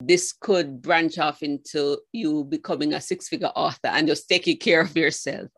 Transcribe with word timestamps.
this 0.00 0.32
could 0.32 0.80
branch 0.80 1.18
off 1.18 1.42
into 1.42 1.98
you 2.12 2.44
becoming 2.44 2.94
a 2.94 3.00
six 3.00 3.28
figure 3.28 3.50
author 3.56 3.88
and 3.88 4.06
just 4.06 4.28
taking 4.28 4.56
care 4.56 4.80
of 4.80 4.96
yourself. 4.96 5.48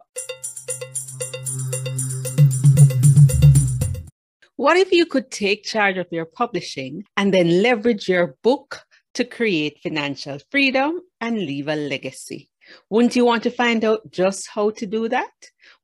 What 4.56 4.76
if 4.76 4.92
you 4.92 5.06
could 5.06 5.30
take 5.30 5.64
charge 5.64 5.96
of 5.96 6.06
your 6.10 6.26
publishing 6.26 7.04
and 7.16 7.32
then 7.32 7.62
leverage 7.62 8.08
your 8.08 8.36
book 8.42 8.82
to 9.14 9.24
create 9.24 9.80
financial 9.82 10.38
freedom 10.50 11.00
and 11.20 11.36
leave 11.36 11.68
a 11.68 11.76
legacy? 11.76 12.50
Wouldn't 12.88 13.16
you 13.16 13.24
want 13.24 13.42
to 13.44 13.50
find 13.50 13.84
out 13.84 14.10
just 14.10 14.48
how 14.48 14.70
to 14.70 14.86
do 14.86 15.08
that? 15.08 15.32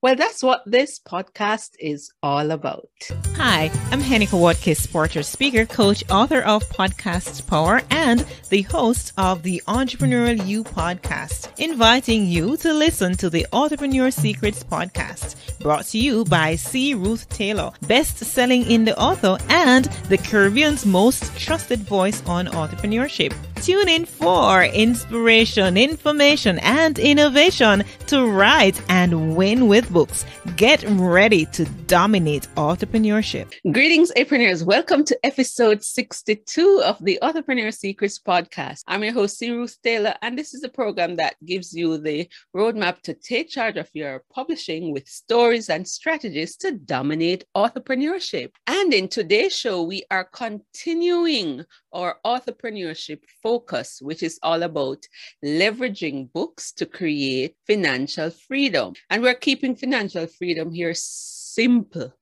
Well, 0.02 0.14
that's 0.14 0.42
what 0.42 0.62
this 0.66 1.00
podcast 1.00 1.70
is 1.80 2.12
all 2.22 2.50
about. 2.50 2.90
Hi, 3.36 3.70
I'm 3.90 4.00
Hennika 4.02 4.38
Watkis, 4.38 4.92
Porter 4.92 5.22
speaker, 5.22 5.64
coach, 5.64 6.04
author 6.10 6.42
of 6.42 6.68
Podcast 6.68 7.46
Power, 7.46 7.80
and 7.88 8.20
the 8.50 8.60
host 8.62 9.14
of 9.16 9.42
the 9.42 9.62
Entrepreneurial 9.66 10.46
You 10.46 10.64
podcast, 10.64 11.58
inviting 11.58 12.26
you 12.26 12.58
to 12.58 12.74
listen 12.74 13.16
to 13.16 13.30
the 13.30 13.46
Authorpreneur 13.54 14.12
Secrets 14.12 14.62
podcast, 14.62 15.58
brought 15.60 15.86
to 15.86 15.98
you 15.98 16.26
by 16.26 16.56
C. 16.56 16.92
Ruth 16.92 17.26
Taylor, 17.30 17.72
best-selling 17.88 18.64
indie 18.64 18.94
author 18.98 19.38
and 19.48 19.86
the 20.10 20.18
Caribbean's 20.18 20.84
most 20.84 21.34
trusted 21.38 21.80
voice 21.80 22.22
on 22.26 22.48
entrepreneurship. 22.48 23.34
Tune 23.62 23.88
in 23.88 24.04
for 24.04 24.62
inspiration, 24.64 25.76
information, 25.76 26.58
and 26.60 26.98
innovation 26.98 27.82
to 28.06 28.26
write 28.26 28.80
and 28.88 29.34
win 29.34 29.66
with 29.66 29.90
books. 29.92 30.24
Get 30.56 30.84
ready 30.86 31.46
to 31.46 31.64
dominate 31.86 32.46
authorpreneurship. 32.56 33.52
Greetings, 33.72 34.12
authorpreneurs. 34.16 34.64
Welcome 34.64 35.04
to 35.04 35.18
episode 35.24 35.82
62 35.82 36.82
of 36.84 37.02
the 37.02 37.18
Authorpreneur 37.22 37.74
Secrets 37.74 38.20
podcast. 38.20 38.82
I'm 38.86 39.02
your 39.02 39.14
host, 39.14 39.38
C. 39.38 39.50
Ruth 39.50 39.76
Taylor, 39.82 40.14
and 40.22 40.38
this 40.38 40.54
is 40.54 40.62
a 40.62 40.68
program 40.68 41.16
that 41.16 41.34
gives 41.44 41.74
you 41.74 41.98
the 41.98 42.28
roadmap 42.54 43.00
to 43.02 43.14
take 43.14 43.48
charge 43.48 43.76
of 43.76 43.90
your 43.94 44.22
publishing 44.32 44.92
with 44.92 45.08
stories 45.08 45.70
and 45.70 45.88
strategies 45.88 46.56
to 46.58 46.72
dominate 46.72 47.44
authorpreneurship. 47.56 48.50
And 48.66 48.92
in 48.92 49.08
today's 49.08 49.56
show, 49.56 49.82
we 49.82 50.04
are 50.10 50.24
continuing 50.24 51.64
our 51.92 52.18
authorpreneurship 52.24 53.20
focus, 53.46 54.00
which 54.02 54.24
is 54.24 54.40
all 54.42 54.64
about 54.64 55.06
leveraging 55.44 56.32
books 56.32 56.72
to 56.72 56.84
create 56.84 57.54
financial 57.64 58.28
freedom. 58.30 58.92
And 59.08 59.22
we're 59.22 59.44
keeping 59.48 59.76
financial 59.76 60.26
freedom 60.26 60.72
here 60.72 60.94
simple 60.94 62.12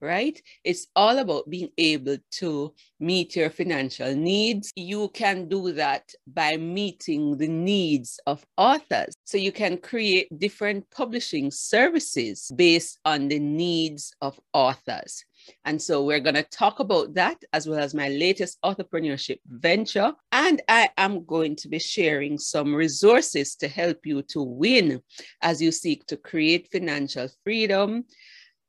right? 0.00 0.40
It's 0.62 0.86
all 0.94 1.18
about 1.18 1.50
being 1.50 1.70
able 1.76 2.18
to 2.38 2.72
meet 3.00 3.34
your 3.34 3.50
financial 3.50 4.14
needs. 4.14 4.70
You 4.76 5.08
can 5.08 5.48
do 5.48 5.72
that 5.72 6.04
by 6.26 6.56
meeting 6.56 7.36
the 7.36 7.48
needs 7.48 8.20
of 8.26 8.46
authors. 8.56 9.12
So 9.24 9.38
you 9.38 9.50
can 9.50 9.76
create 9.78 10.28
different 10.38 10.88
publishing 10.90 11.50
services 11.50 12.48
based 12.54 13.00
on 13.04 13.26
the 13.26 13.40
needs 13.40 14.12
of 14.20 14.38
authors. 14.52 15.24
And 15.64 15.80
so 15.80 16.04
we're 16.04 16.20
going 16.20 16.34
to 16.34 16.42
talk 16.42 16.80
about 16.80 17.14
that 17.14 17.42
as 17.52 17.68
well 17.68 17.78
as 17.78 17.94
my 17.94 18.08
latest 18.08 18.58
entrepreneurship 18.64 19.38
venture. 19.46 20.12
And 20.32 20.62
I 20.68 20.90
am 20.96 21.24
going 21.24 21.56
to 21.56 21.68
be 21.68 21.78
sharing 21.78 22.38
some 22.38 22.74
resources 22.74 23.54
to 23.56 23.68
help 23.68 24.04
you 24.04 24.22
to 24.22 24.42
win 24.42 25.02
as 25.42 25.60
you 25.62 25.72
seek 25.72 26.06
to 26.06 26.16
create 26.16 26.68
financial 26.70 27.28
freedom, 27.44 28.04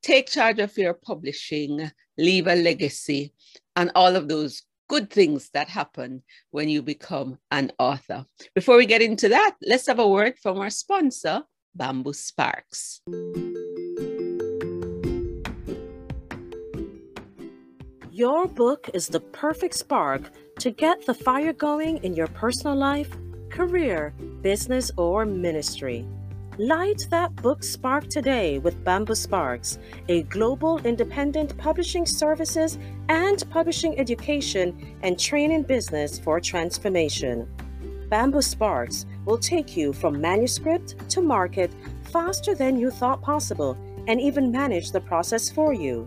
take 0.01 0.29
charge 0.29 0.59
of 0.59 0.77
your 0.77 0.93
publishing, 0.93 1.91
leave 2.17 2.47
a 2.47 2.55
legacy, 2.55 3.33
and 3.75 3.91
all 3.95 4.15
of 4.15 4.27
those 4.27 4.63
good 4.89 5.09
things 5.09 5.49
that 5.53 5.69
happen 5.69 6.23
when 6.51 6.67
you 6.67 6.81
become 6.81 7.37
an 7.51 7.71
author. 7.79 8.25
Before 8.55 8.75
we 8.75 8.85
get 8.85 9.01
into 9.01 9.29
that, 9.29 9.55
let's 9.61 9.87
have 9.87 9.99
a 9.99 10.07
word 10.07 10.33
from 10.41 10.57
our 10.57 10.71
sponsor, 10.71 11.43
Bamboo 11.75 12.13
Sparks. 12.13 13.01
Your 18.19 18.47
book 18.47 18.89
is 18.93 19.07
the 19.07 19.21
perfect 19.21 19.75
spark 19.75 20.23
to 20.59 20.71
get 20.71 21.05
the 21.05 21.13
fire 21.13 21.53
going 21.53 22.03
in 22.03 22.13
your 22.13 22.27
personal 22.27 22.75
life, 22.75 23.09
career, 23.49 24.13
business, 24.41 24.91
or 24.97 25.25
ministry. 25.25 26.05
Light 26.57 27.07
that 27.11 27.33
book 27.37 27.63
spark 27.63 28.09
today 28.09 28.59
with 28.59 28.83
BambuSparks, 28.83 29.77
a 30.09 30.23
global 30.23 30.79
independent 30.79 31.57
publishing 31.57 32.05
services 32.05 32.77
and 33.07 33.49
publishing 33.49 33.97
education 33.97 34.97
and 35.01 35.17
training 35.17 35.63
business 35.63 36.19
for 36.19 36.41
transformation. 36.41 37.47
BambuSparks 38.09 39.05
will 39.23 39.37
take 39.37 39.77
you 39.77 39.93
from 39.93 40.19
manuscript 40.19 41.09
to 41.11 41.21
market 41.21 41.71
faster 42.11 42.53
than 42.53 42.77
you 42.77 42.91
thought 42.91 43.21
possible 43.21 43.77
and 44.09 44.19
even 44.19 44.51
manage 44.51 44.91
the 44.91 44.99
process 44.99 45.49
for 45.49 45.71
you. 45.71 46.05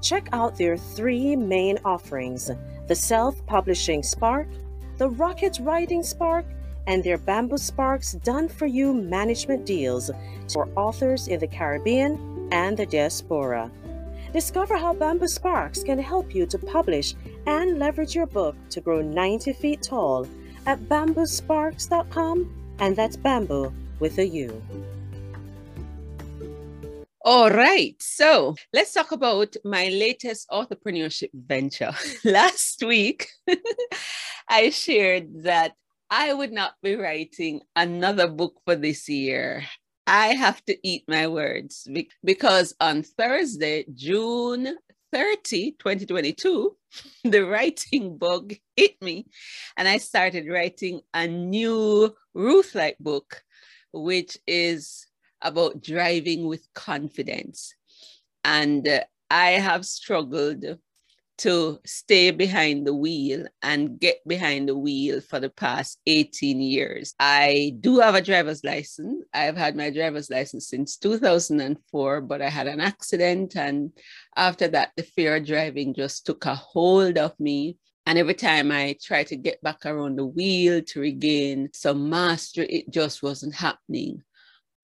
Check 0.00 0.28
out 0.32 0.56
their 0.56 0.76
three 0.76 1.36
main 1.36 1.78
offerings 1.84 2.50
the 2.86 2.94
Self 2.94 3.44
Publishing 3.46 4.02
Spark, 4.02 4.48
the 4.96 5.10
Rocket 5.10 5.58
Writing 5.60 6.02
Spark, 6.02 6.46
and 6.86 7.04
their 7.04 7.18
BambuSparks 7.18 8.22
done 8.22 8.48
for 8.48 8.66
you 8.66 8.94
management 8.94 9.66
deals 9.66 10.10
for 10.50 10.68
authors 10.74 11.28
in 11.28 11.38
the 11.38 11.46
Caribbean 11.46 12.48
and 12.50 12.76
the 12.76 12.86
diaspora. 12.86 13.70
Discover 14.32 14.78
how 14.78 14.94
BambuSparks 14.94 15.84
can 15.84 15.98
help 15.98 16.34
you 16.34 16.46
to 16.46 16.58
publish 16.58 17.14
and 17.46 17.78
leverage 17.78 18.14
your 18.14 18.26
book 18.26 18.56
to 18.70 18.80
grow 18.80 19.02
90 19.02 19.52
feet 19.54 19.82
tall 19.82 20.26
at 20.66 20.80
bambusparks.com, 20.80 22.74
and 22.78 22.96
that's 22.96 23.16
bamboo 23.16 23.72
with 24.00 24.18
a 24.18 24.26
U. 24.26 24.62
All 27.30 27.50
right. 27.50 27.94
So 28.00 28.54
let's 28.72 28.94
talk 28.94 29.12
about 29.12 29.54
my 29.62 29.88
latest 29.88 30.48
entrepreneurship 30.48 31.28
venture. 31.34 31.92
Last 32.24 32.82
week, 32.82 33.28
I 34.48 34.70
shared 34.70 35.42
that 35.42 35.74
I 36.08 36.32
would 36.32 36.52
not 36.52 36.72
be 36.82 36.94
writing 36.94 37.60
another 37.76 38.28
book 38.28 38.54
for 38.64 38.76
this 38.76 39.10
year. 39.10 39.62
I 40.06 40.28
have 40.28 40.64
to 40.64 40.78
eat 40.82 41.04
my 41.06 41.26
words 41.26 41.86
because 42.24 42.74
on 42.80 43.02
Thursday, 43.02 43.84
June 43.92 44.78
30, 45.12 45.72
2022, 45.72 46.76
the 47.24 47.44
writing 47.44 48.16
bug 48.16 48.54
hit 48.74 48.94
me 49.02 49.26
and 49.76 49.86
I 49.86 49.98
started 49.98 50.48
writing 50.48 51.02
a 51.12 51.26
new 51.26 52.10
Ruth 52.32 52.74
Light 52.74 52.96
book, 52.98 53.42
which 53.92 54.38
is 54.46 55.07
about 55.42 55.82
driving 55.82 56.46
with 56.46 56.66
confidence. 56.74 57.74
And 58.44 58.86
uh, 58.86 59.00
I 59.30 59.52
have 59.52 59.84
struggled 59.84 60.78
to 61.38 61.78
stay 61.86 62.32
behind 62.32 62.86
the 62.86 62.94
wheel 62.94 63.46
and 63.62 63.98
get 64.00 64.26
behind 64.26 64.68
the 64.68 64.76
wheel 64.76 65.20
for 65.20 65.38
the 65.38 65.50
past 65.50 66.00
18 66.06 66.60
years. 66.60 67.14
I 67.20 67.76
do 67.80 68.00
have 68.00 68.16
a 68.16 68.20
driver's 68.20 68.64
license. 68.64 69.24
I've 69.32 69.56
had 69.56 69.76
my 69.76 69.90
driver's 69.90 70.30
license 70.30 70.68
since 70.68 70.96
2004, 70.96 72.20
but 72.22 72.42
I 72.42 72.50
had 72.50 72.66
an 72.66 72.80
accident. 72.80 73.56
And 73.56 73.92
after 74.36 74.66
that, 74.68 74.90
the 74.96 75.04
fear 75.04 75.36
of 75.36 75.46
driving 75.46 75.94
just 75.94 76.26
took 76.26 76.44
a 76.44 76.56
hold 76.56 77.18
of 77.18 77.38
me. 77.38 77.76
And 78.04 78.18
every 78.18 78.34
time 78.34 78.72
I 78.72 78.96
try 79.00 79.22
to 79.24 79.36
get 79.36 79.62
back 79.62 79.86
around 79.86 80.16
the 80.16 80.26
wheel 80.26 80.82
to 80.82 81.00
regain 81.00 81.68
some 81.72 82.10
mastery, 82.10 82.66
it 82.66 82.90
just 82.90 83.22
wasn't 83.22 83.54
happening 83.54 84.22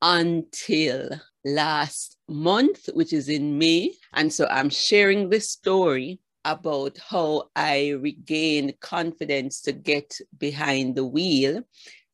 until 0.05 1.09
last 1.47 2.19
month, 2.29 2.91
which 2.93 3.13
is 3.13 3.29
in 3.31 3.59
May. 3.59 3.95
And 4.13 4.31
so 4.31 4.47
I'm 4.51 4.69
sharing 4.69 5.31
this 5.31 5.51
story 5.51 6.21
about 6.45 6.99
how 6.99 7.45
I 7.57 7.95
regained 8.01 8.79
confidence 8.81 9.63
to 9.63 9.73
get 9.73 10.19
behind 10.39 10.95
the 10.95 11.07
wheel 11.07 11.63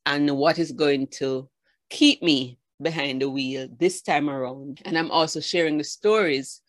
and 0.05 0.37
what 0.37 0.57
is 0.57 0.71
going 0.71 1.07
to 1.07 1.49
keep 1.89 2.23
me 2.23 2.57
behind 2.81 3.21
the 3.21 3.29
wheel 3.29 3.67
this 3.77 4.01
time 4.01 4.29
around. 4.29 4.81
And 4.85 4.97
I'm 4.97 5.11
also 5.11 5.41
sharing 5.41 5.77
the 5.77 5.83
stories 5.83 6.61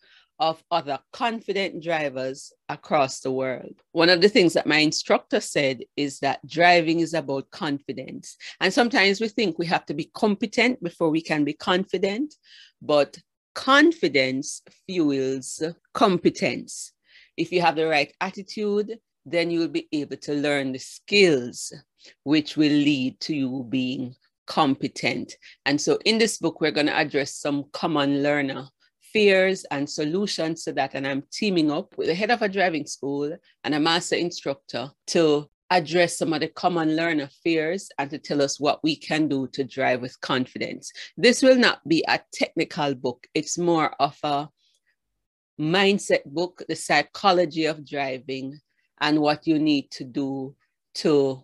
of 0.43 0.61
other 0.71 0.99
confident 1.13 1.81
drivers 1.81 2.51
across 2.67 3.21
the 3.21 3.31
world. 3.31 3.73
One 3.93 4.09
of 4.09 4.19
the 4.19 4.27
things 4.27 4.51
that 4.53 4.67
my 4.67 4.79
instructor 4.79 5.39
said 5.39 5.85
is 5.95 6.19
that 6.19 6.45
driving 6.45 6.99
is 6.99 7.13
about 7.13 7.49
confidence. 7.51 8.35
And 8.59 8.73
sometimes 8.73 9.21
we 9.21 9.29
think 9.29 9.57
we 9.57 9.65
have 9.67 9.85
to 9.85 9.93
be 9.93 10.11
competent 10.13 10.83
before 10.83 11.09
we 11.09 11.21
can 11.21 11.45
be 11.45 11.53
confident, 11.53 12.35
but 12.81 13.17
confidence 13.55 14.61
fuels 14.85 15.63
competence. 15.93 16.91
If 17.37 17.53
you 17.53 17.61
have 17.61 17.77
the 17.77 17.87
right 17.87 18.13
attitude, 18.19 18.99
then 19.25 19.49
you 19.49 19.59
will 19.59 19.69
be 19.69 19.87
able 19.93 20.17
to 20.17 20.33
learn 20.33 20.73
the 20.73 20.79
skills 20.79 21.71
which 22.23 22.57
will 22.57 22.77
lead 22.89 23.17
to 23.21 23.33
you 23.33 23.65
being 23.69 24.13
competent. 24.45 25.37
And 25.65 25.79
so 25.79 25.99
in 26.03 26.17
this 26.17 26.37
book, 26.37 26.59
we're 26.59 26.71
going 26.71 26.87
to 26.87 26.97
address 26.97 27.33
some 27.33 27.63
common 27.71 28.21
learner 28.21 28.67
fears 29.13 29.63
and 29.71 29.89
solutions 29.89 30.63
to 30.63 30.73
that. 30.73 30.95
And 30.95 31.07
I'm 31.07 31.23
teaming 31.31 31.71
up 31.71 31.97
with 31.97 32.07
the 32.07 32.15
head 32.15 32.31
of 32.31 32.41
a 32.41 32.49
driving 32.49 32.85
school 32.85 33.37
and 33.63 33.75
a 33.75 33.79
master 33.79 34.15
instructor 34.15 34.89
to 35.07 35.47
address 35.69 36.17
some 36.17 36.33
of 36.33 36.41
the 36.41 36.47
common 36.49 36.95
learner 36.95 37.29
fears 37.43 37.89
and 37.97 38.09
to 38.09 38.17
tell 38.17 38.41
us 38.41 38.59
what 38.59 38.83
we 38.83 38.95
can 38.95 39.27
do 39.27 39.47
to 39.53 39.63
drive 39.63 40.01
with 40.01 40.19
confidence. 40.21 40.91
This 41.15 41.41
will 41.41 41.55
not 41.55 41.87
be 41.87 42.03
a 42.07 42.19
technical 42.33 42.93
book, 42.95 43.25
it's 43.33 43.57
more 43.57 43.93
of 43.99 44.17
a 44.23 44.49
mindset 45.59 46.25
book, 46.25 46.63
the 46.67 46.75
psychology 46.75 47.65
of 47.65 47.87
driving, 47.87 48.59
and 49.01 49.19
what 49.19 49.47
you 49.47 49.59
need 49.59 49.89
to 49.91 50.03
do 50.03 50.55
to 50.95 51.43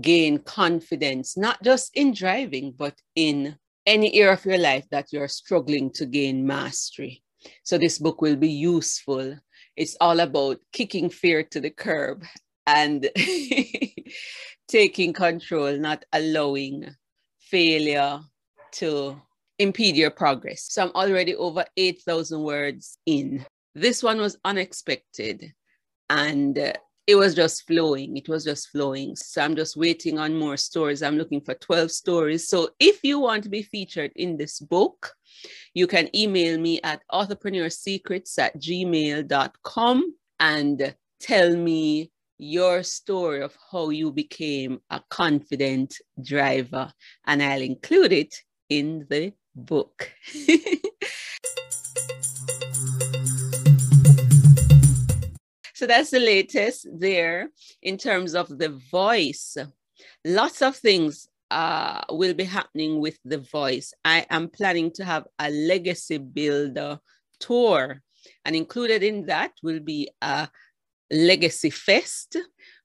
gain 0.00 0.38
confidence, 0.38 1.36
not 1.36 1.62
just 1.62 1.90
in 1.94 2.12
driving, 2.12 2.74
but 2.76 2.94
in 3.14 3.56
any 3.86 4.14
area 4.14 4.32
of 4.32 4.44
your 4.44 4.58
life 4.58 4.86
that 4.90 5.12
you're 5.12 5.28
struggling 5.28 5.90
to 5.92 6.06
gain 6.06 6.46
mastery. 6.46 7.22
So, 7.64 7.78
this 7.78 7.98
book 7.98 8.22
will 8.22 8.36
be 8.36 8.50
useful. 8.50 9.36
It's 9.76 9.96
all 10.00 10.20
about 10.20 10.60
kicking 10.72 11.10
fear 11.10 11.42
to 11.44 11.60
the 11.60 11.70
curb 11.70 12.24
and 12.66 13.08
taking 14.68 15.12
control, 15.12 15.76
not 15.76 16.04
allowing 16.12 16.94
failure 17.40 18.20
to 18.72 19.20
impede 19.58 19.96
your 19.96 20.10
progress. 20.10 20.66
So, 20.70 20.84
I'm 20.84 20.92
already 20.94 21.34
over 21.34 21.64
8,000 21.76 22.42
words 22.42 22.98
in. 23.06 23.44
This 23.74 24.02
one 24.02 24.18
was 24.18 24.36
unexpected 24.44 25.52
and 26.10 26.58
uh, 26.58 26.74
it 27.06 27.16
was 27.16 27.34
just 27.34 27.66
flowing. 27.66 28.16
It 28.16 28.28
was 28.28 28.44
just 28.44 28.68
flowing. 28.68 29.16
So 29.16 29.42
I'm 29.42 29.56
just 29.56 29.76
waiting 29.76 30.18
on 30.18 30.36
more 30.36 30.56
stories. 30.56 31.02
I'm 31.02 31.18
looking 31.18 31.40
for 31.40 31.54
12 31.54 31.90
stories. 31.90 32.48
So 32.48 32.70
if 32.78 33.00
you 33.02 33.18
want 33.18 33.42
to 33.44 33.48
be 33.48 33.62
featured 33.62 34.12
in 34.14 34.36
this 34.36 34.60
book, 34.60 35.12
you 35.74 35.86
can 35.86 36.14
email 36.14 36.58
me 36.58 36.80
at 36.82 37.02
authorpreneursecrets 37.10 38.38
at 38.38 38.56
gmail.com 38.60 40.14
and 40.38 40.94
tell 41.20 41.56
me 41.56 42.10
your 42.38 42.82
story 42.82 43.42
of 43.42 43.56
how 43.70 43.90
you 43.90 44.10
became 44.10 44.80
a 44.90 45.00
confident 45.10 45.94
driver, 46.22 46.92
and 47.24 47.40
I'll 47.40 47.62
include 47.62 48.12
it 48.12 48.34
in 48.68 49.06
the 49.08 49.32
book. 49.54 50.10
So 55.82 55.88
that's 55.88 56.10
the 56.10 56.20
latest 56.20 56.86
there 56.96 57.50
in 57.82 57.98
terms 57.98 58.36
of 58.36 58.46
the 58.56 58.68
voice. 58.68 59.56
Lots 60.24 60.62
of 60.62 60.76
things 60.76 61.26
uh, 61.50 62.02
will 62.08 62.34
be 62.34 62.44
happening 62.44 63.00
with 63.00 63.18
the 63.24 63.38
voice. 63.38 63.92
I 64.04 64.24
am 64.30 64.48
planning 64.48 64.92
to 64.92 65.04
have 65.04 65.26
a 65.40 65.50
legacy 65.50 66.18
builder 66.18 67.00
tour, 67.40 68.00
and 68.44 68.54
included 68.54 69.02
in 69.02 69.26
that 69.26 69.54
will 69.64 69.80
be 69.80 70.08
a 70.22 70.48
legacy 71.10 71.70
fest, 71.70 72.36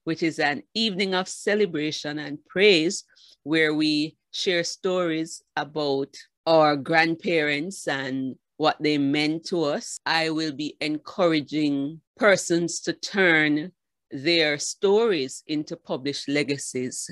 which 0.02 0.24
is 0.24 0.40
an 0.40 0.64
evening 0.74 1.14
of 1.14 1.28
celebration 1.28 2.18
and 2.18 2.44
praise 2.46 3.04
where 3.44 3.74
we 3.74 4.16
share 4.32 4.64
stories 4.64 5.40
about 5.54 6.16
our 6.48 6.74
grandparents 6.76 7.86
and 7.86 8.34
what 8.58 8.76
they 8.80 8.98
meant 8.98 9.46
to 9.46 9.64
us. 9.64 9.98
I 10.04 10.30
will 10.30 10.52
be 10.52 10.76
encouraging 10.80 12.00
persons 12.16 12.80
to 12.80 12.92
turn 12.92 13.72
their 14.10 14.58
stories 14.58 15.42
into 15.46 15.76
published 15.76 16.28
legacies. 16.28 17.10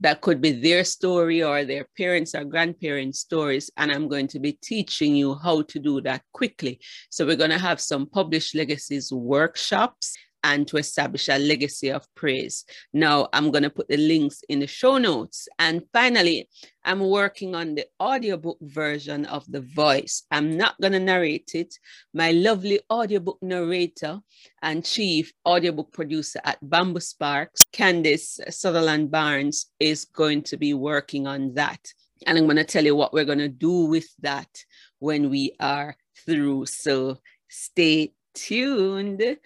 That 0.00 0.20
could 0.20 0.40
be 0.40 0.52
their 0.52 0.84
story 0.84 1.42
or 1.42 1.64
their 1.64 1.86
parents 1.96 2.34
or 2.34 2.44
grandparents' 2.44 3.20
stories. 3.20 3.70
And 3.76 3.90
I'm 3.90 4.08
going 4.08 4.28
to 4.28 4.38
be 4.38 4.52
teaching 4.62 5.16
you 5.16 5.34
how 5.34 5.62
to 5.62 5.78
do 5.78 6.00
that 6.02 6.22
quickly. 6.32 6.80
So 7.10 7.26
we're 7.26 7.36
going 7.36 7.50
to 7.50 7.58
have 7.58 7.80
some 7.80 8.06
published 8.06 8.54
legacies 8.54 9.12
workshops 9.12 10.16
and 10.46 10.68
to 10.68 10.76
establish 10.76 11.28
a 11.28 11.38
legacy 11.38 11.90
of 11.90 12.06
praise. 12.14 12.64
Now, 12.92 13.28
I'm 13.32 13.50
going 13.50 13.64
to 13.64 13.70
put 13.78 13.88
the 13.88 13.96
links 13.96 14.42
in 14.48 14.60
the 14.60 14.68
show 14.68 14.96
notes. 14.96 15.48
And 15.58 15.82
finally, 15.92 16.48
I'm 16.84 17.00
working 17.00 17.56
on 17.56 17.74
the 17.74 17.86
audiobook 18.00 18.58
version 18.60 19.26
of 19.26 19.44
The 19.50 19.62
Voice. 19.62 20.22
I'm 20.30 20.56
not 20.56 20.80
going 20.80 20.92
to 20.92 21.00
narrate 21.00 21.50
it. 21.54 21.74
My 22.14 22.30
lovely 22.30 22.78
audiobook 22.88 23.38
narrator 23.42 24.20
and 24.62 24.84
chief 24.84 25.32
audiobook 25.44 25.92
producer 25.92 26.40
at 26.44 26.62
BambuSparks, 26.62 27.66
Candice 27.72 28.40
Sutherland 28.52 29.10
Barnes, 29.10 29.66
is 29.80 30.04
going 30.04 30.42
to 30.44 30.56
be 30.56 30.74
working 30.74 31.26
on 31.26 31.54
that. 31.54 31.80
And 32.24 32.38
I'm 32.38 32.44
going 32.44 32.56
to 32.56 32.64
tell 32.64 32.84
you 32.84 32.94
what 32.94 33.12
we're 33.12 33.24
going 33.24 33.38
to 33.38 33.48
do 33.48 33.86
with 33.86 34.08
that 34.20 34.64
when 35.00 35.28
we 35.28 35.56
are 35.58 35.96
through. 36.24 36.66
So 36.66 37.18
stay 37.48 38.12
tuned. 38.36 39.38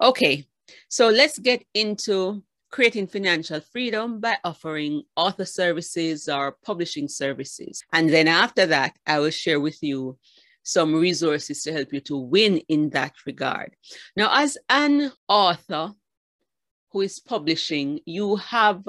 Okay, 0.00 0.46
so 0.88 1.08
let's 1.08 1.38
get 1.38 1.64
into 1.74 2.42
creating 2.70 3.06
financial 3.06 3.60
freedom 3.60 4.20
by 4.20 4.36
offering 4.44 5.02
author 5.16 5.44
services 5.44 6.28
or 6.28 6.56
publishing 6.64 7.08
services. 7.08 7.82
And 7.92 8.08
then 8.10 8.28
after 8.28 8.66
that, 8.66 8.96
I 9.06 9.18
will 9.18 9.30
share 9.30 9.60
with 9.60 9.82
you 9.82 10.18
some 10.62 10.94
resources 10.94 11.62
to 11.62 11.72
help 11.72 11.92
you 11.92 12.00
to 12.00 12.16
win 12.16 12.58
in 12.68 12.90
that 12.90 13.14
regard. 13.26 13.74
Now, 14.16 14.30
as 14.32 14.58
an 14.68 15.10
author 15.26 15.94
who 16.90 17.00
is 17.00 17.20
publishing, 17.20 18.00
you 18.04 18.36
have 18.36 18.84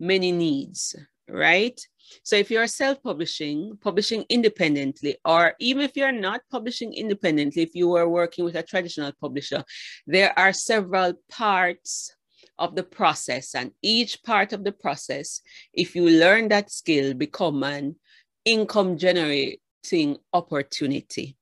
many 0.00 0.32
needs, 0.32 0.96
right? 1.28 1.80
So 2.22 2.36
if 2.36 2.50
you're 2.50 2.66
self-publishing, 2.66 3.78
publishing 3.80 4.24
independently, 4.28 5.16
or 5.24 5.54
even 5.58 5.82
if 5.82 5.96
you're 5.96 6.12
not 6.12 6.40
publishing 6.50 6.92
independently, 6.92 7.62
if 7.62 7.74
you 7.74 7.94
are 7.96 8.08
working 8.08 8.44
with 8.44 8.56
a 8.56 8.62
traditional 8.62 9.12
publisher, 9.20 9.64
there 10.06 10.38
are 10.38 10.52
several 10.52 11.14
parts 11.30 12.14
of 12.58 12.76
the 12.76 12.82
process. 12.82 13.54
And 13.54 13.72
each 13.82 14.22
part 14.22 14.52
of 14.52 14.64
the 14.64 14.72
process, 14.72 15.40
if 15.72 15.94
you 15.96 16.08
learn 16.08 16.48
that 16.48 16.70
skill, 16.70 17.14
become 17.14 17.62
an 17.62 17.96
income 18.44 18.96
generating 18.96 20.18
opportunity. 20.32 21.36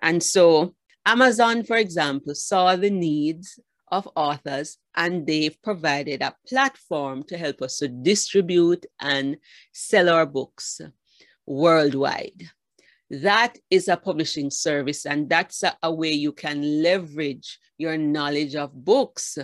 And 0.00 0.22
so 0.22 0.74
Amazon, 1.06 1.64
for 1.64 1.76
example, 1.76 2.34
saw 2.34 2.76
the 2.76 2.90
needs 2.90 3.58
of 3.88 4.08
authors, 4.16 4.78
and 4.96 5.26
they've 5.26 5.60
provided 5.62 6.22
a 6.22 6.34
platform 6.48 7.22
to 7.24 7.36
help 7.36 7.62
us 7.62 7.78
to 7.78 7.88
distribute 7.88 8.86
and 9.00 9.36
sell 9.72 10.08
our 10.08 10.26
books 10.26 10.80
worldwide. 11.46 12.50
That 13.10 13.58
is 13.70 13.88
a 13.88 13.96
publishing 13.96 14.50
service, 14.50 15.06
and 15.06 15.28
that's 15.28 15.62
a, 15.62 15.76
a 15.82 15.92
way 15.92 16.12
you 16.12 16.32
can 16.32 16.82
leverage 16.82 17.58
your 17.78 17.96
knowledge 17.96 18.54
of 18.54 18.72
books. 18.72 19.38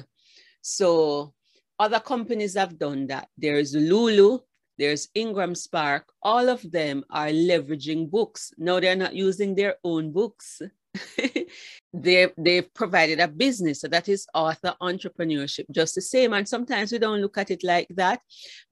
So, 0.62 1.34
other 1.78 2.00
companies 2.00 2.54
have 2.54 2.78
done 2.78 3.06
that. 3.09 3.28
There's 3.38 3.75
Lulu, 3.75 4.40
there's 4.78 5.09
IngramSpark, 5.16 6.02
all 6.23 6.49
of 6.49 6.70
them 6.70 7.04
are 7.11 7.28
leveraging 7.28 8.11
books. 8.11 8.52
No, 8.56 8.80
they're 8.80 8.97
not 8.97 9.14
using 9.14 9.54
their 9.54 9.76
own 9.85 10.11
books. 10.11 10.62
they 11.92 12.28
they've 12.37 12.73
provided 12.75 13.20
a 13.20 13.28
business 13.28 13.80
so 13.80 13.88
that 13.88 14.09
is 14.09 14.26
author 14.35 14.75
entrepreneurship 14.82 15.64
just 15.70 15.94
the 15.94 16.00
same 16.00 16.32
and 16.32 16.49
sometimes 16.49 16.90
we 16.90 16.99
don't 16.99 17.20
look 17.20 17.38
at 17.38 17.50
it 17.50 17.62
like 17.62 17.87
that 17.90 18.20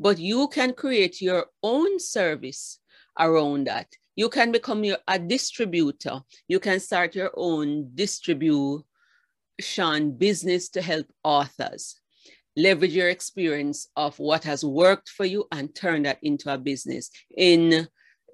but 0.00 0.18
you 0.18 0.48
can 0.48 0.72
create 0.72 1.20
your 1.20 1.46
own 1.62 1.98
service 2.00 2.80
around 3.18 3.66
that. 3.66 3.88
You 4.16 4.28
can 4.28 4.52
become 4.52 4.84
your, 4.84 4.98
a 5.06 5.18
distributor. 5.18 6.20
You 6.48 6.60
can 6.60 6.80
start 6.80 7.14
your 7.14 7.30
own 7.36 7.90
distribution 7.94 8.82
business 10.16 10.68
to 10.70 10.82
help 10.82 11.06
authors. 11.22 12.00
Leverage 12.56 12.94
your 12.94 13.08
experience 13.08 13.88
of 13.96 14.18
what 14.18 14.42
has 14.44 14.64
worked 14.64 15.08
for 15.10 15.24
you 15.24 15.46
and 15.52 15.74
turn 15.74 16.02
that 16.02 16.18
into 16.22 16.52
a 16.52 16.58
business. 16.58 17.10
In 17.36 17.86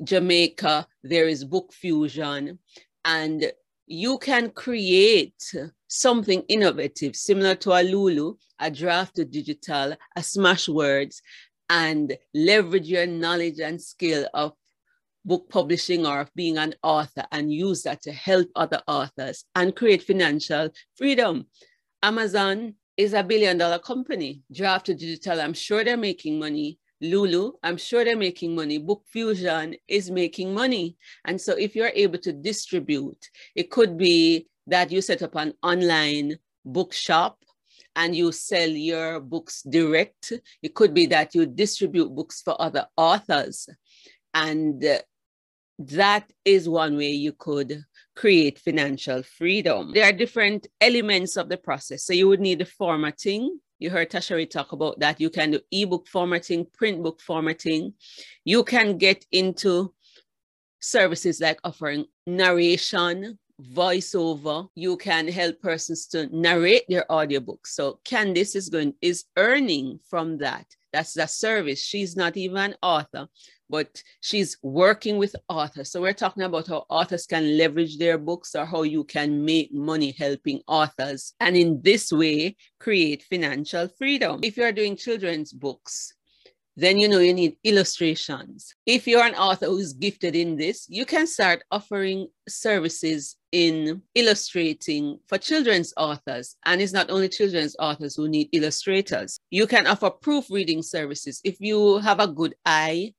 jamaica 0.03 0.87
there 1.05 1.29
is 1.29 1.45
BookFusion 1.45 2.59
and 3.05 3.53
you 3.87 4.19
can 4.19 4.51
create 4.51 5.55
something 5.89 6.43
innovative, 6.49 7.15
similar 7.15 7.55
to 7.57 7.73
a 7.73 7.83
Lulu, 7.83 8.35
a 8.61 8.71
Draft2Digital, 8.71 9.97
a 10.17 10.21
Smashwords, 10.21 11.17
and 11.69 12.17
leverage 12.35 12.89
your 12.89 13.07
knowledge 13.07 13.61
and 13.61 13.81
skill 13.81 14.29
of 14.35 14.53
book 15.25 15.49
publishing 15.49 16.07
or 16.07 16.21
of 16.21 16.31
being 16.35 16.59
an 16.59 16.75
author 16.83 17.25
and 17.33 17.53
use 17.53 17.83
that 17.83 18.03
to 18.03 18.13
help 18.13 18.47
other 18.55 18.83
authors 18.87 19.45
and 19.55 19.75
create 19.75 20.03
financial 20.03 20.69
freedom. 20.97 21.47
Amazon 22.03 22.75
is 22.97 23.15
a 23.15 23.25
billion 23.25 23.57
dollar 23.59 23.79
company. 23.79 24.43
Draft2Digital, 24.53 25.43
I'm 25.43 25.55
sure 25.55 25.83
they're 25.85 25.97
making 25.97 26.39
money. 26.39 26.79
Lulu, 27.11 27.53
I'm 27.63 27.77
sure 27.77 28.05
they're 28.05 28.17
making 28.17 28.55
money. 28.55 28.79
BookFusion 28.79 29.79
is 29.89 30.11
making 30.11 30.55
money. 30.55 30.97
And 31.25 31.41
so 31.41 31.53
if 31.53 31.77
you're 31.77 31.93
able 31.95 32.19
to 32.19 32.33
distribute, 32.33 33.31
it 33.55 33.71
could 33.71 33.97
be 33.99 34.47
that 34.67 34.91
you 34.91 35.03
set 35.03 35.23
up 35.23 35.35
an 35.35 35.53
online 35.63 36.39
bookshop 36.65 37.39
and 37.97 38.17
you 38.17 38.33
sell 38.33 38.69
your 38.69 39.21
books 39.21 39.63
direct. 39.63 40.33
It 40.63 40.75
could 40.75 40.95
be 40.95 41.07
that 41.07 41.35
you 41.35 41.47
distribute 41.47 42.15
books 42.15 42.43
for 42.43 42.61
other 42.61 42.87
authors. 42.97 43.69
And 44.33 44.85
uh, 44.85 44.99
that 45.79 46.31
is 46.45 46.69
one 46.69 46.97
way 46.97 47.11
you 47.11 47.33
could 47.33 47.85
create 48.17 48.59
financial 48.59 49.23
freedom. 49.23 49.93
There 49.93 50.09
are 50.09 50.13
different 50.13 50.67
elements 50.81 51.37
of 51.37 51.49
the 51.49 51.57
process. 51.57 52.05
So 52.05 52.13
you 52.13 52.29
would 52.29 52.41
need 52.41 52.61
the 52.61 52.65
formatting. 52.65 53.59
You 53.79 53.91
heard 53.91 54.11
Tashari 54.11 54.49
talk 54.49 54.73
about 54.73 54.99
that. 55.01 55.21
You 55.21 55.31
can 55.31 55.51
do 55.53 55.61
ebook 55.71 56.07
formatting, 56.09 56.67
print 56.73 57.03
book 57.03 57.21
formatting. 57.21 57.95
You 58.45 58.65
can 58.65 58.99
get 58.99 59.27
into 59.33 59.93
services 60.81 61.41
like 61.41 61.59
offering 61.65 62.07
narration, 62.27 63.39
voiceover. 63.73 64.69
You 64.75 64.97
can 64.97 65.29
help 65.29 65.61
persons 65.61 66.07
to 66.09 66.27
narrate 66.35 66.85
their 66.89 67.07
audiobooks. 67.11 67.69
So 67.69 68.01
Candice 68.05 68.57
is 68.57 68.69
going 68.69 68.95
is 69.01 69.25
earning 69.37 70.01
from 70.09 70.39
that. 70.39 70.67
That's 70.93 71.15
the 71.15 71.27
service. 71.27 71.83
She's 71.83 72.17
not 72.17 72.37
even 72.37 72.57
an 72.57 72.75
author, 72.83 73.29
but 73.69 74.03
she's 74.21 74.57
working 74.63 75.19
with 75.19 75.35
authors. 75.49 75.91
So 75.91 76.01
we're 76.01 76.13
talking 76.13 76.43
about 76.43 76.69
how 76.69 76.87
authors 76.89 77.27
can 77.27 77.57
leverage 77.57 77.99
their 77.99 78.19
books 78.19 78.55
or 78.55 78.65
how 78.65 78.83
you 78.83 79.05
can 79.05 79.45
make 79.45 79.73
money 79.73 80.15
helping 80.19 80.61
authors. 80.67 81.35
And 81.41 81.57
in 81.57 81.81
this 81.83 82.13
way, 82.13 82.57
create 82.79 83.23
financial 83.23 83.89
freedom. 83.89 84.41
If 84.43 84.57
you're 84.57 84.73
doing 84.73 84.97
children's 84.97 85.53
books, 85.53 86.15
then 86.77 86.99
you 86.99 87.09
know 87.09 87.21
you 87.21 87.33
need 87.33 87.57
illustrations. 87.63 88.75
If 88.85 89.07
you're 89.07 89.25
an 89.25 89.37
author 89.37 89.67
who's 89.67 89.93
gifted 89.93 90.35
in 90.35 90.57
this, 90.57 90.87
you 90.89 91.07
can 91.07 91.27
start 91.27 91.63
offering 91.71 92.29
services 92.49 93.37
in 93.53 94.03
illustrating 94.17 95.21
for 95.29 95.39
children's 95.39 95.95
authors. 95.97 96.57
And 96.65 96.83
it's 96.83 96.93
not 96.93 97.11
only 97.11 97.29
children's 97.29 97.77
authors 97.79 98.17
who 98.17 98.29
need 98.29 98.49
illustrators. 98.53 99.39
You 99.51 99.69
can 99.69 99.87
offer 99.87 100.11
proofreading 100.11 100.83
services. 100.83 101.41
If 101.45 101.61
you 101.61 101.99
have 101.99 102.19
a 102.19 102.27
good 102.27 102.57
eye 102.67 103.15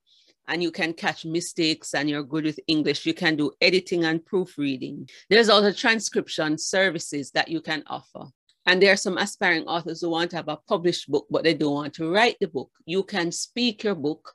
and 0.48 0.62
you 0.62 0.70
can 0.70 0.92
catch 0.92 1.24
mistakes 1.24 1.94
and 1.94 2.08
you're 2.08 2.22
good 2.22 2.44
with 2.44 2.60
English, 2.66 3.06
you 3.06 3.14
can 3.14 3.36
do 3.36 3.52
editing 3.60 4.04
and 4.04 4.24
proofreading. 4.24 5.08
There's 5.28 5.48
also 5.48 5.72
transcription 5.72 6.58
services 6.58 7.30
that 7.32 7.48
you 7.48 7.60
can 7.60 7.82
offer. 7.86 8.26
And 8.66 8.82
there 8.82 8.92
are 8.92 8.96
some 8.96 9.16
aspiring 9.16 9.64
authors 9.64 10.00
who 10.00 10.10
want 10.10 10.30
to 10.30 10.36
have 10.36 10.48
a 10.48 10.56
published 10.56 11.10
book, 11.10 11.26
but 11.30 11.44
they 11.44 11.54
don't 11.54 11.74
want 11.74 11.94
to 11.94 12.10
write 12.10 12.36
the 12.40 12.48
book. 12.48 12.70
You 12.84 13.04
can 13.04 13.30
speak 13.30 13.84
your 13.84 13.94
book, 13.94 14.32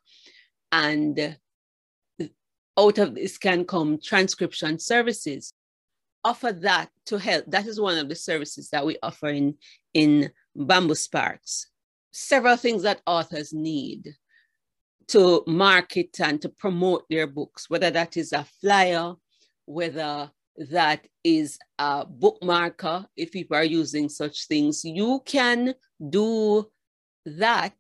and 0.72 1.38
out 2.80 2.98
of 2.98 3.16
this 3.16 3.38
can 3.38 3.66
come 3.66 4.00
transcription 4.02 4.80
services. 4.80 5.54
Offer 6.24 6.54
that 6.54 6.90
to 7.08 7.18
help. 7.18 7.46
That 7.48 7.68
is 7.68 7.80
one 7.80 7.98
of 7.98 8.08
the 8.08 8.16
services 8.16 8.70
that 8.70 8.86
we 8.86 8.98
offer 9.04 9.30
in, 9.30 9.56
in 9.94 10.32
BambuSparks. 10.58 11.66
Several 12.14 12.56
things 12.56 12.84
that 12.84 13.02
authors 13.06 13.52
need 13.54 14.16
to 15.12 15.44
market 15.46 16.20
and 16.22 16.42
to 16.42 16.48
promote 16.48 17.04
their 17.10 17.28
books, 17.28 17.70
whether 17.70 17.92
that 17.92 18.16
is 18.16 18.32
a 18.32 18.46
flyer, 18.62 19.14
whether 19.66 20.32
that 20.72 21.06
is 21.24 21.60
a 21.80 22.06
bookmarker, 22.06 23.06
if 23.18 23.32
people 23.32 23.58
are 23.58 23.64
using 23.64 24.08
such 24.08 24.48
things, 24.48 24.86
you 24.86 25.22
can 25.26 25.74
do 26.10 26.70
that 27.26 27.76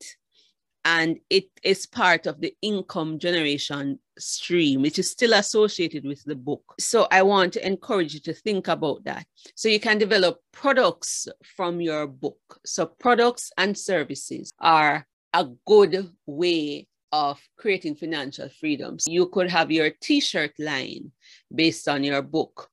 and 0.83 1.19
it 1.29 1.45
is 1.63 1.85
part 1.85 2.25
of 2.25 2.41
the 2.41 2.53
income 2.61 3.17
generation 3.17 3.99
stream, 4.17 4.81
which 4.81 4.99
is 4.99 5.09
still 5.09 5.33
associated 5.33 6.03
with 6.03 6.23
the 6.25 6.35
book. 6.35 6.63
So 6.79 7.07
I 7.11 7.21
want 7.21 7.53
to 7.53 7.65
encourage 7.65 8.13
you 8.13 8.19
to 8.21 8.33
think 8.33 8.67
about 8.67 9.03
that. 9.05 9.25
So 9.55 9.69
you 9.69 9.79
can 9.79 9.99
develop 9.99 10.39
products 10.51 11.27
from 11.55 11.79
your 11.79 12.07
book. 12.07 12.59
So 12.65 12.87
products 12.87 13.51
and 13.57 13.77
services 13.77 14.53
are 14.59 15.05
a 15.33 15.47
good 15.65 16.11
way 16.25 16.87
of 17.11 17.39
creating 17.57 17.95
financial 17.95 18.49
freedoms. 18.49 19.05
You 19.07 19.27
could 19.27 19.49
have 19.49 19.71
your 19.71 19.89
t 20.01 20.19
shirt 20.19 20.53
line 20.59 21.11
based 21.53 21.87
on 21.87 22.03
your 22.03 22.21
book. 22.21 22.69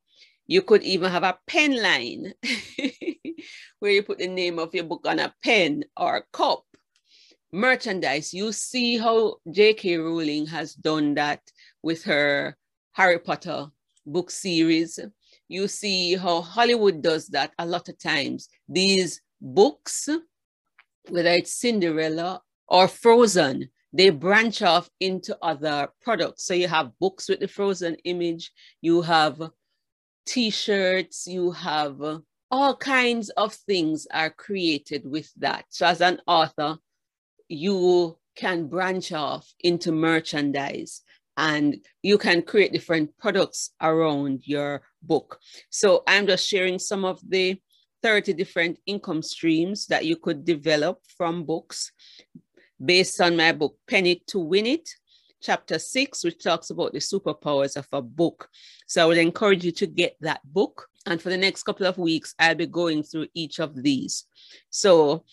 You 0.46 0.62
could 0.62 0.82
even 0.82 1.10
have 1.10 1.24
a 1.24 1.38
pen 1.46 1.80
line 1.82 2.32
where 3.78 3.92
you 3.92 4.02
put 4.02 4.18
the 4.18 4.28
name 4.28 4.58
of 4.58 4.74
your 4.74 4.84
book 4.84 5.06
on 5.06 5.18
a 5.18 5.34
pen 5.44 5.84
or 5.96 6.16
a 6.16 6.24
cup. 6.32 6.64
Merchandise. 7.52 8.34
You 8.34 8.52
see 8.52 8.98
how 8.98 9.36
J.K. 9.50 9.96
Rowling 9.96 10.46
has 10.46 10.74
done 10.74 11.14
that 11.14 11.40
with 11.82 12.04
her 12.04 12.56
Harry 12.92 13.18
Potter 13.18 13.68
book 14.06 14.30
series. 14.30 14.98
You 15.48 15.68
see 15.68 16.14
how 16.16 16.42
Hollywood 16.42 17.02
does 17.02 17.28
that 17.28 17.52
a 17.58 17.66
lot 17.66 17.88
of 17.88 17.98
times. 17.98 18.48
These 18.68 19.20
books, 19.40 20.08
whether 21.08 21.30
it's 21.30 21.54
Cinderella 21.54 22.42
or 22.66 22.88
Frozen, 22.88 23.70
they 23.92 24.10
branch 24.10 24.62
off 24.62 24.90
into 25.00 25.36
other 25.42 25.88
products. 26.02 26.44
So 26.44 26.54
you 26.54 26.68
have 26.68 26.98
books 26.98 27.28
with 27.28 27.40
the 27.40 27.48
frozen 27.48 27.96
image, 28.04 28.52
you 28.80 29.02
have 29.02 29.40
t-shirts, 30.26 31.26
you 31.26 31.52
have 31.52 32.02
uh, 32.02 32.18
all 32.50 32.76
kinds 32.76 33.30
of 33.30 33.54
things 33.54 34.06
are 34.12 34.30
created 34.30 35.08
with 35.08 35.30
that. 35.36 35.66
So 35.68 35.86
as 35.86 36.00
an 36.00 36.20
author, 36.26 36.78
you 37.48 38.18
can 38.36 38.68
branch 38.68 39.12
off 39.12 39.52
into 39.60 39.92
merchandise 39.92 41.02
and 41.36 41.76
you 42.02 42.18
can 42.18 42.42
create 42.42 42.72
different 42.72 43.16
products 43.18 43.70
around 43.80 44.42
your 44.44 44.82
book. 45.02 45.38
So 45.70 46.02
I'm 46.06 46.26
just 46.26 46.46
sharing 46.46 46.78
some 46.78 47.04
of 47.04 47.20
the 47.26 47.60
30 48.02 48.32
different 48.34 48.78
income 48.86 49.22
streams 49.22 49.86
that 49.86 50.04
you 50.04 50.16
could 50.16 50.44
develop 50.44 51.00
from 51.16 51.44
books 51.44 51.92
based 52.84 53.20
on 53.20 53.36
my 53.36 53.52
book, 53.52 53.76
Pen 53.88 54.06
It 54.06 54.26
to 54.28 54.38
Win 54.38 54.66
It, 54.66 54.88
chapter 55.40 55.78
six, 55.78 56.24
which 56.24 56.42
talks 56.42 56.70
about 56.70 56.92
the 56.92 56.98
superpowers 56.98 57.76
of 57.76 57.86
a 57.92 58.02
book. 58.02 58.48
So 58.86 59.02
I 59.02 59.06
would 59.06 59.18
encourage 59.18 59.64
you 59.64 59.72
to 59.72 59.86
get 59.86 60.16
that 60.20 60.40
book. 60.44 60.88
And 61.06 61.20
for 61.20 61.30
the 61.30 61.36
next 61.36 61.62
couple 61.62 61.86
of 61.86 61.98
weeks, 61.98 62.34
I'll 62.38 62.54
be 62.54 62.66
going 62.66 63.02
through 63.02 63.28
each 63.34 63.60
of 63.60 63.82
these. 63.82 64.24
So 64.70 65.24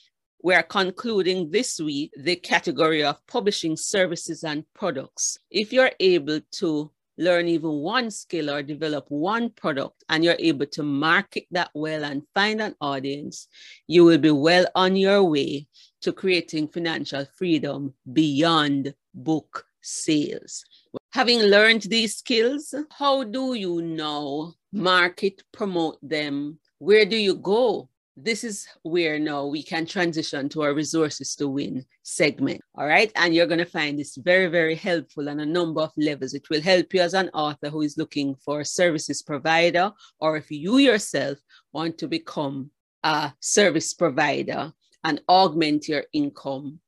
we're 0.41 0.63
concluding 0.63 1.49
this 1.49 1.79
week 1.79 2.11
the 2.17 2.35
category 2.35 3.03
of 3.03 3.25
publishing 3.27 3.75
services 3.75 4.43
and 4.43 4.63
products. 4.73 5.39
If 5.49 5.73
you're 5.73 5.91
able 5.99 6.39
to 6.59 6.91
learn 7.17 7.47
even 7.47 7.71
one 7.71 8.11
skill 8.11 8.49
or 8.49 8.61
develop 8.61 9.05
one 9.07 9.49
product 9.49 10.03
and 10.09 10.23
you're 10.23 10.35
able 10.37 10.65
to 10.67 10.83
market 10.83 11.45
that 11.51 11.71
well 11.73 12.03
and 12.03 12.23
find 12.33 12.61
an 12.61 12.75
audience, 12.81 13.47
you 13.87 14.03
will 14.03 14.17
be 14.17 14.31
well 14.31 14.67
on 14.75 14.95
your 14.95 15.23
way 15.23 15.67
to 16.05 16.13
creating 16.13 16.67
financial 16.67 17.25
freedom 17.35 17.91
beyond 18.13 18.93
book 19.15 19.65
sales. 19.81 20.63
Having 21.13 21.39
learned 21.39 21.81
these 21.81 22.17
skills, 22.17 22.75
how 22.91 23.24
do 23.24 23.55
you 23.55 23.81
now 23.81 24.53
market, 24.71 25.41
promote 25.51 25.97
them? 26.03 26.59
Where 26.77 27.05
do 27.05 27.17
you 27.17 27.33
go? 27.33 27.89
This 28.15 28.43
is 28.43 28.67
where 28.83 29.17
now 29.17 29.47
we 29.47 29.63
can 29.63 29.88
transition 29.88 30.47
to 30.50 30.62
our 30.62 30.75
resources 30.75 31.35
to 31.38 31.47
win 31.47 31.83
segment. 32.03 32.62
All 32.75 32.85
right. 32.85 33.12
And 33.15 33.33
you're 33.33 33.47
going 33.47 33.65
to 33.65 33.65
find 33.65 33.97
this 33.97 34.15
very, 34.15 34.45
very 34.45 34.75
helpful 34.75 35.27
on 35.27 35.39
a 35.39 35.45
number 35.45 35.81
of 35.81 35.91
levels. 35.97 36.35
It 36.35 36.51
will 36.51 36.62
help 36.62 36.93
you 36.93 37.01
as 37.01 37.15
an 37.15 37.29
author 37.33 37.71
who 37.71 37.81
is 37.81 37.97
looking 37.97 38.35
for 38.35 38.59
a 38.59 38.65
services 38.65 39.24
provider, 39.24 39.91
or 40.19 40.38
if 40.38 40.51
you 40.51 40.77
yourself 40.77 41.39
want 41.74 41.97
to 41.97 42.07
become 42.07 42.69
a 43.03 43.33
service 43.39 43.93
provider 43.95 44.71
and 45.05 45.21
augment 45.29 45.88
your 45.88 46.03
income. 46.12 46.79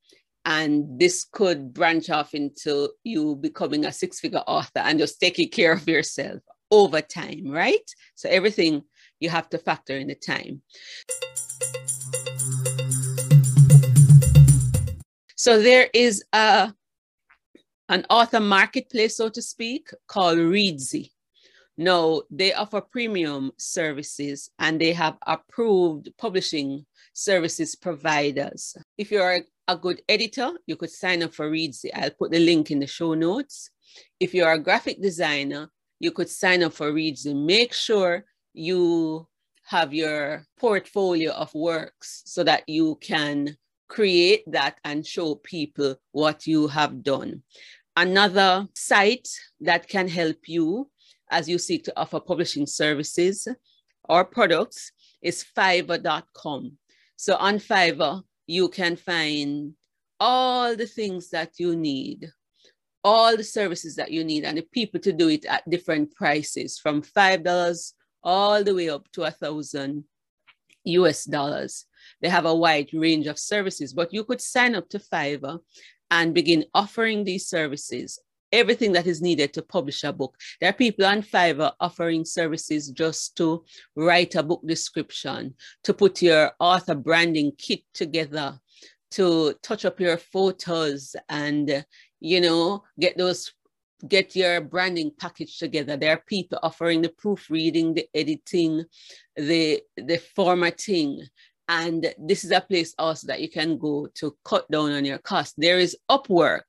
And 0.44 1.00
this 1.00 1.26
could 1.32 1.74
branch 1.74 2.10
off 2.10 2.34
into 2.34 2.90
you 3.04 3.36
becoming 3.36 3.86
a 3.86 3.92
six 3.92 4.20
figure 4.20 4.44
author 4.48 4.80
and 4.80 5.00
just 5.00 5.20
taking 5.20 5.50
care 5.50 5.74
of 5.74 5.88
yourself 5.88 6.42
over 6.72 7.00
time, 7.00 7.48
right? 7.48 7.90
So 8.16 8.28
everything 8.30 8.84
you 9.20 9.30
have 9.30 9.50
to 9.50 9.58
factor 9.58 9.96
in 9.96 10.08
the 10.08 10.16
time. 10.16 10.62
So 15.36 15.62
there 15.62 15.90
is 15.94 16.24
a 16.34 16.74
an 17.90 18.06
author 18.10 18.42
marketplace, 18.42 19.16
so 19.16 19.30
to 19.30 19.42
speak, 19.42 19.92
called 20.08 20.40
Reedsy. 20.40 21.12
No, 21.78 22.24
they 22.32 22.54
offer 22.54 22.82
premium 22.82 23.52
services 23.58 24.50
and 24.58 24.82
they 24.82 24.94
have 24.94 25.18
approved 25.28 26.10
publishing 26.18 26.86
services 27.14 27.76
providers. 27.76 28.76
If 28.98 29.12
you're 29.12 29.42
a 29.68 29.78
good 29.78 30.02
editor, 30.10 30.54
you 30.66 30.76
could 30.76 30.90
sign 30.90 31.22
up 31.22 31.34
for 31.34 31.52
Reedsy. 31.52 31.90
I'll 31.94 32.10
put 32.10 32.32
the 32.32 32.40
link 32.40 32.72
in 32.72 32.80
the 32.80 32.88
show 32.88 33.14
notes. 33.14 33.70
If 34.20 34.34
you're 34.34 34.52
a 34.52 34.60
graphic 34.60 35.02
designer, 35.02 35.70
you 36.00 36.12
could 36.12 36.30
sign 36.30 36.64
up 36.64 36.74
for 36.74 36.92
Reedsy. 36.92 37.36
Make 37.36 37.74
sure 37.74 38.26
you 38.54 39.28
have 39.66 39.94
your 39.94 40.46
portfolio 40.60 41.32
of 41.34 41.54
works 41.54 42.24
so 42.26 42.44
that 42.44 42.68
you 42.68 42.96
can 43.02 43.56
create 43.88 44.44
that 44.48 44.80
and 44.84 45.06
show 45.06 45.36
people 45.36 45.96
what 46.12 46.48
you 46.48 46.68
have 46.68 47.04
done. 47.04 47.44
Another 47.96 48.68
site 48.76 49.28
that 49.62 49.88
can 49.88 50.08
help 50.08 50.38
you 50.48 50.90
as 51.30 51.50
you 51.50 51.58
seek 51.58 51.84
to 51.86 51.94
offer 52.00 52.20
publishing 52.20 52.66
services 52.66 53.48
or 54.08 54.24
products 54.24 54.92
is 55.22 55.46
fiverr.com. 55.58 56.78
So 57.16 57.36
on 57.36 57.56
Fiverr, 57.56 58.22
you 58.46 58.70
can 58.70 58.96
find 58.96 59.74
all 60.20 60.76
the 60.76 60.88
things 60.88 61.30
that 61.32 61.60
you 61.60 61.76
need, 61.76 62.32
all 63.04 63.36
the 63.36 63.44
services 63.44 63.96
that 63.96 64.12
you 64.12 64.24
need 64.24 64.44
and 64.44 64.58
the 64.58 64.68
people 64.72 65.00
to 65.02 65.12
do 65.12 65.30
it 65.30 65.46
at 65.46 65.70
different 65.70 66.14
prices 66.16 66.80
from 66.80 67.02
$5 67.02 67.94
all 68.24 68.64
the 68.64 68.76
way 68.76 68.90
up 68.90 69.12
to 69.14 69.24
a 69.24 69.32
thousand 69.32 70.04
US 70.86 71.26
dollars. 71.26 71.86
They 72.22 72.30
have 72.30 72.46
a 72.46 72.56
wide 72.56 72.94
range 72.94 73.28
of 73.28 73.38
services, 73.38 73.94
but 73.94 74.14
you 74.14 74.24
could 74.24 74.42
sign 74.42 74.76
up 74.76 74.90
to 74.90 75.00
Fiverr 75.00 75.60
and 76.10 76.34
begin 76.34 76.66
offering 76.74 77.24
these 77.24 77.48
services 77.48 78.20
everything 78.52 78.92
that 78.94 79.08
is 79.08 79.22
needed 79.22 79.54
to 79.54 79.62
publish 79.62 80.04
a 80.04 80.14
book. 80.14 80.36
There 80.60 80.70
are 80.70 80.74
people 80.74 81.06
on 81.06 81.22
Fiverr 81.22 81.74
offering 81.80 82.26
services 82.26 82.90
just 82.90 83.36
to 83.38 83.66
write 83.96 84.36
a 84.36 84.44
book 84.44 84.62
description, 84.66 85.56
to 85.84 85.94
put 85.94 86.22
your 86.22 86.52
author 86.60 86.96
branding 86.96 87.52
kit 87.58 87.82
together, 87.94 88.60
to 89.12 89.54
touch 89.62 89.86
up 89.86 90.00
your 90.00 90.18
photos 90.18 91.16
and, 91.30 91.86
you 92.20 92.42
know, 92.42 92.84
get 93.00 93.18
those 93.18 93.52
get 94.08 94.36
your 94.36 94.62
branding 94.62 95.12
package 95.18 95.58
together. 95.58 95.98
There 95.98 96.14
are 96.14 96.24
people 96.28 96.60
offering 96.62 97.02
the 97.02 97.10
proofreading, 97.10 97.96
the 97.96 98.08
editing, 98.14 98.86
the 99.36 99.82
the 99.96 100.18
formatting. 100.36 101.24
And 101.70 102.14
this 102.18 102.46
is 102.46 102.52
a 102.52 102.62
place 102.62 102.94
also 102.98 103.28
that 103.28 103.42
you 103.42 103.50
can 103.50 103.78
go 103.78 104.08
to 104.16 104.38
cut 104.46 104.70
down 104.72 104.92
on 104.92 105.04
your 105.04 105.18
cost. 105.18 105.56
There 105.58 105.80
is 105.80 105.98
Upwork, 106.10 106.62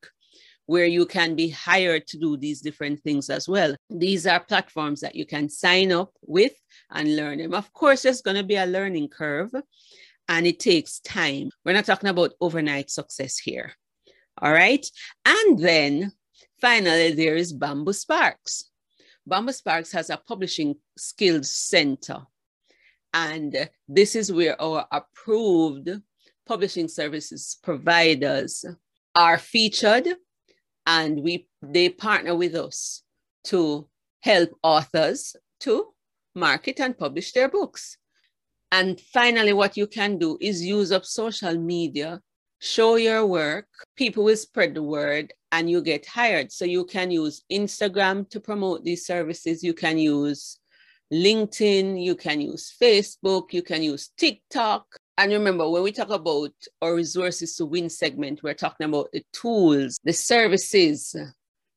where 0.68 0.84
you 0.84 1.06
can 1.06 1.34
be 1.34 1.48
hired 1.48 2.06
to 2.06 2.18
do 2.18 2.36
these 2.36 2.60
different 2.60 3.00
things 3.00 3.30
as 3.30 3.48
well. 3.48 3.74
These 3.88 4.26
are 4.26 4.38
platforms 4.38 5.00
that 5.00 5.14
you 5.14 5.24
can 5.24 5.48
sign 5.48 5.92
up 5.92 6.12
with 6.20 6.52
and 6.90 7.16
learn 7.16 7.38
them. 7.38 7.54
Of 7.54 7.72
course, 7.72 8.02
there's 8.02 8.20
going 8.20 8.36
to 8.36 8.42
be 8.42 8.56
a 8.56 8.66
learning 8.66 9.08
curve 9.08 9.50
and 10.28 10.46
it 10.46 10.60
takes 10.60 11.00
time. 11.00 11.48
We're 11.64 11.72
not 11.72 11.86
talking 11.86 12.10
about 12.10 12.34
overnight 12.38 12.90
success 12.90 13.38
here. 13.38 13.72
All 14.42 14.52
right. 14.52 14.86
And 15.24 15.58
then 15.58 16.12
finally, 16.60 17.12
there 17.12 17.36
is 17.36 17.56
BambuSparks. 17.56 18.64
Bamboo 19.26 19.52
Sparks 19.52 19.92
has 19.92 20.10
a 20.10 20.18
publishing 20.18 20.74
skills 20.98 21.50
center. 21.50 22.26
And 23.14 23.70
this 23.88 24.14
is 24.14 24.30
where 24.30 24.60
our 24.60 24.86
approved 24.92 25.88
publishing 26.46 26.88
services 26.88 27.56
providers 27.62 28.66
are 29.14 29.38
featured 29.38 30.08
and 30.88 31.22
we 31.22 31.46
they 31.62 31.90
partner 31.90 32.34
with 32.34 32.54
us 32.54 33.02
to 33.44 33.86
help 34.20 34.50
authors 34.62 35.36
to 35.60 35.88
market 36.34 36.80
and 36.80 36.98
publish 36.98 37.32
their 37.32 37.48
books. 37.48 37.98
And 38.72 39.00
finally, 39.00 39.52
what 39.52 39.76
you 39.76 39.86
can 39.86 40.18
do 40.18 40.38
is 40.40 40.64
use 40.64 40.90
up 40.90 41.04
social 41.04 41.56
media, 41.56 42.20
show 42.60 42.96
your 42.96 43.26
work, 43.26 43.66
people 43.96 44.24
will 44.24 44.36
spread 44.36 44.74
the 44.74 44.82
word, 44.82 45.32
and 45.52 45.70
you 45.70 45.82
get 45.82 46.06
hired. 46.06 46.50
So 46.52 46.64
you 46.64 46.84
can 46.84 47.10
use 47.10 47.44
Instagram 47.52 48.28
to 48.30 48.40
promote 48.40 48.82
these 48.82 49.04
services, 49.06 49.62
you 49.62 49.74
can 49.74 49.98
use 49.98 50.58
LinkedIn, 51.12 52.02
you 52.02 52.14
can 52.14 52.40
use 52.40 52.74
Facebook, 52.80 53.52
you 53.52 53.62
can 53.62 53.82
use 53.82 54.10
TikTok, 54.16 54.86
and 55.18 55.32
remember, 55.32 55.68
when 55.68 55.82
we 55.82 55.90
talk 55.90 56.10
about 56.10 56.52
our 56.80 56.94
resources 56.94 57.56
to 57.56 57.66
win 57.66 57.90
segment, 57.90 58.44
we're 58.44 58.54
talking 58.54 58.86
about 58.86 59.08
the 59.12 59.24
tools, 59.32 59.98
the 60.04 60.12
services, 60.12 61.14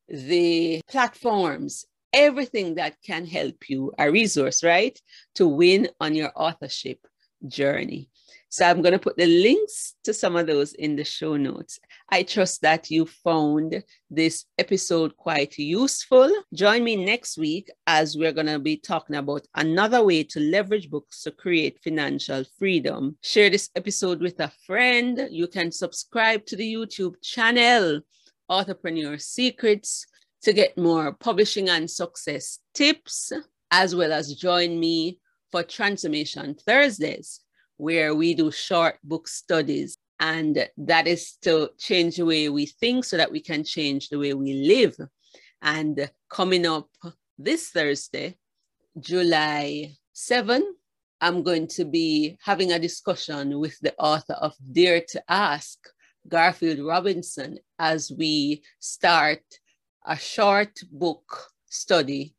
the 0.08 0.80
platforms, 0.88 1.84
everything 2.12 2.76
that 2.76 2.96
can 3.04 3.26
help 3.26 3.68
you, 3.68 3.92
a 3.98 4.10
resource, 4.10 4.62
right, 4.62 4.96
to 5.34 5.48
win 5.48 5.88
on 6.00 6.14
your 6.14 6.30
authorship 6.36 7.00
journey. 7.48 8.08
So 8.52 8.66
I'm 8.66 8.82
going 8.82 8.92
to 8.92 8.98
put 8.98 9.16
the 9.16 9.24
links 9.24 9.94
to 10.04 10.12
some 10.12 10.36
of 10.36 10.46
those 10.46 10.74
in 10.74 10.94
the 10.94 11.04
show 11.04 11.38
notes. 11.38 11.80
I 12.10 12.22
trust 12.22 12.60
that 12.60 12.90
you 12.90 13.06
found 13.06 13.82
this 14.10 14.44
episode 14.58 15.16
quite 15.16 15.56
useful. 15.56 16.30
Join 16.52 16.84
me 16.84 17.02
next 17.02 17.38
week 17.38 17.70
as 17.86 18.14
we're 18.14 18.34
going 18.34 18.48
to 18.48 18.58
be 18.58 18.76
talking 18.76 19.16
about 19.16 19.46
another 19.54 20.04
way 20.04 20.22
to 20.24 20.40
leverage 20.40 20.90
books 20.90 21.22
to 21.22 21.30
create 21.30 21.80
financial 21.82 22.44
freedom. 22.58 23.16
Share 23.22 23.48
this 23.48 23.70
episode 23.74 24.20
with 24.20 24.38
a 24.38 24.52
friend. 24.66 25.28
You 25.30 25.46
can 25.46 25.72
subscribe 25.72 26.44
to 26.44 26.54
the 26.54 26.74
YouTube 26.74 27.14
channel, 27.22 28.02
Authorpreneur 28.50 29.18
Secrets, 29.18 30.06
to 30.42 30.52
get 30.52 30.76
more 30.76 31.14
publishing 31.14 31.70
and 31.70 31.90
success 31.90 32.58
tips, 32.74 33.32
as 33.70 33.94
well 33.94 34.12
as 34.12 34.34
join 34.34 34.78
me 34.78 35.20
for 35.50 35.62
Transformation 35.62 36.54
Thursdays 36.54 37.40
where 37.76 38.14
we 38.14 38.34
do 38.34 38.50
short 38.50 38.98
book 39.02 39.28
studies. 39.28 39.98
And 40.20 40.68
that 40.76 41.06
is 41.06 41.32
to 41.42 41.70
change 41.78 42.16
the 42.16 42.24
way 42.24 42.48
we 42.48 42.66
think 42.66 43.04
so 43.04 43.16
that 43.16 43.32
we 43.32 43.40
can 43.40 43.64
change 43.64 44.08
the 44.08 44.18
way 44.18 44.34
we 44.34 44.54
live. 44.54 44.96
And 45.62 46.10
coming 46.28 46.66
up 46.66 46.88
this 47.38 47.70
Thursday, 47.70 48.36
July 48.98 49.94
7, 50.12 50.74
I'm 51.20 51.42
going 51.42 51.66
to 51.68 51.84
be 51.84 52.36
having 52.42 52.72
a 52.72 52.78
discussion 52.78 53.58
with 53.58 53.78
the 53.80 53.94
author 53.98 54.34
of 54.34 54.54
Dare 54.72 55.02
to 55.10 55.22
Ask, 55.28 55.78
Garfield 56.28 56.80
Robinson, 56.86 57.58
as 57.78 58.12
we 58.16 58.62
start 58.80 59.42
a 60.04 60.16
short 60.16 60.80
book 60.90 61.48
study 61.66 62.34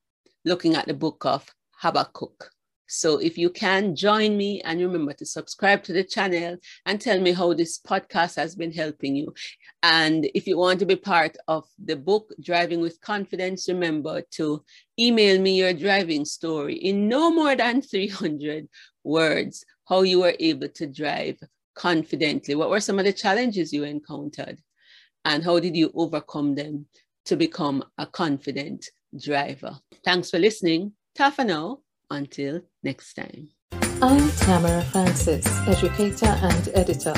looking 0.46 0.76
at 0.76 0.86
the 0.86 0.93
book 0.93 1.26
of 1.26 1.50
Habakkuk. 1.78 2.53
So 2.88 3.17
if 3.17 3.38
you 3.38 3.50
can 3.50 3.96
join 3.96 4.38
me 4.38 4.62
and 4.62 4.80
remember 4.80 5.13
to 5.13 5.26
subscribe 5.26 5.84
to 5.84 5.93
the 5.93 6.04
channel 6.04 6.58
and 6.86 7.00
tell 7.00 7.19
me 7.19 7.32
how 7.32 7.54
this 7.54 7.80
podcast 7.80 8.36
has 8.36 8.56
been 8.56 8.72
helping 8.72 9.15
you. 9.15 9.34
And 9.82 10.30
if 10.36 10.48
you 10.48 10.58
want 10.58 10.80
to 10.80 10.86
be 10.86 10.96
part 10.96 11.36
of 11.48 11.65
the 11.84 11.96
book 11.96 12.32
Driving 12.41 12.82
with 12.82 13.02
Confidence, 13.02 13.67
remember 13.67 14.22
to 14.32 14.63
email 15.00 15.41
me 15.41 15.60
your 15.60 15.74
driving 15.74 16.26
story 16.26 16.76
in 16.76 17.08
no 17.08 17.32
more 17.32 17.56
than 17.56 17.82
300 17.93 18.67
words, 19.04 19.65
how 19.88 20.02
you 20.02 20.19
were 20.19 20.36
able 20.39 20.69
to 20.69 20.88
drive 20.88 21.38
confidently. 21.76 22.56
What 22.56 22.69
were 22.69 22.80
some 22.80 23.00
of 23.00 23.06
the 23.06 23.13
challenges 23.13 23.74
you 23.74 23.84
encountered? 23.84 24.62
And 25.26 25.43
how 25.43 25.60
did 25.60 25.76
you 25.76 25.91
overcome 25.96 26.56
them 26.56 26.86
to 27.26 27.36
become 27.36 27.84
a 27.98 28.06
confident 28.06 28.89
driver? 29.17 29.80
Thanks 30.04 30.30
for 30.30 30.38
listening. 30.38 30.93
Ta 31.15 31.30
for 31.30 31.43
now. 31.46 31.80
Until 32.13 32.62
next 32.84 33.15
time. 33.15 33.49
I'm 33.99 34.30
Tamara 34.34 34.84
Francis, 34.84 35.47
educator 35.67 36.28
and 36.28 36.69
editor. 36.76 37.15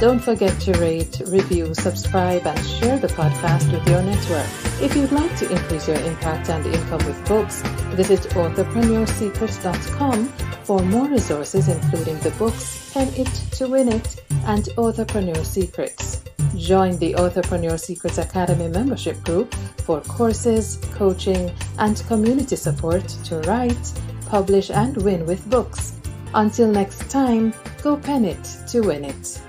Don't 0.00 0.18
forget 0.20 0.60
to 0.60 0.72
rate, 0.74 1.22
review, 1.28 1.72
subscribe, 1.72 2.46
and 2.46 2.66
share 2.66 2.98
the 2.98 3.08
podcast 3.08 3.72
with 3.72 3.88
your 3.88 4.02
network. 4.02 4.46
If 4.82 4.94
you'd 4.94 5.12
like 5.12 5.34
to 5.38 5.50
increase 5.50 5.88
your 5.88 5.96
impact 6.00 6.50
and 6.50 6.66
income 6.66 7.06
with 7.06 7.26
books, 7.26 7.62
visit 7.96 8.20
authorpreneursecrets.com 8.34 10.28
for 10.64 10.80
more 10.80 11.08
resources, 11.08 11.68
including 11.68 12.18
the 12.18 12.32
books 12.32 12.92
Pen 12.92 13.08
It 13.16 13.32
to 13.52 13.66
Win 13.66 13.88
It 13.88 14.22
and 14.44 14.64
Authorpreneur 14.76 15.42
Secrets. 15.42 16.22
Join 16.54 16.98
the 16.98 17.14
Authorpreneur 17.14 17.80
Secrets 17.80 18.18
Academy 18.18 18.68
membership 18.68 19.22
group 19.24 19.54
for 19.86 20.02
courses, 20.02 20.76
coaching, 20.92 21.50
and 21.78 21.96
community 22.06 22.56
support 22.56 23.08
to 23.24 23.40
write 23.40 23.92
publish, 24.28 24.70
and 24.70 24.96
win 24.98 25.26
with 25.26 25.48
books. 25.50 25.94
Until 26.34 26.68
next 26.68 27.10
time, 27.10 27.54
go 27.82 27.96
pen 27.96 28.24
it 28.24 28.42
to 28.68 28.80
win 28.80 29.04
it. 29.04 29.40